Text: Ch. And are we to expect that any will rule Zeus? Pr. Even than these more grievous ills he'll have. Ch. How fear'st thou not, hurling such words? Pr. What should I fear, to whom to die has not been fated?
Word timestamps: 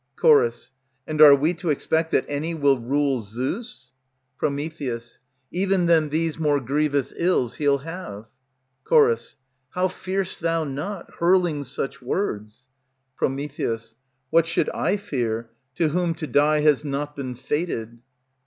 Ch. 0.19 0.25
And 1.05 1.21
are 1.21 1.35
we 1.35 1.53
to 1.53 1.69
expect 1.69 2.09
that 2.09 2.25
any 2.27 2.55
will 2.55 2.79
rule 2.79 3.19
Zeus? 3.21 3.91
Pr. 4.39 4.47
Even 5.51 5.85
than 5.85 6.09
these 6.09 6.39
more 6.39 6.59
grievous 6.59 7.13
ills 7.17 7.57
he'll 7.57 7.77
have. 7.77 8.25
Ch. 8.89 9.35
How 9.69 9.87
fear'st 9.87 10.39
thou 10.39 10.63
not, 10.63 11.11
hurling 11.19 11.63
such 11.65 12.01
words? 12.01 12.67
Pr. 13.15 13.27
What 14.31 14.47
should 14.47 14.71
I 14.71 14.97
fear, 14.97 15.51
to 15.75 15.89
whom 15.89 16.15
to 16.15 16.25
die 16.25 16.61
has 16.61 16.83
not 16.83 17.15
been 17.15 17.35
fated? 17.35 17.99